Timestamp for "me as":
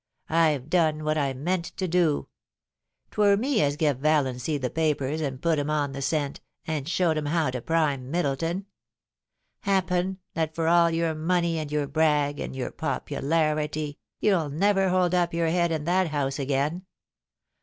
3.37-3.77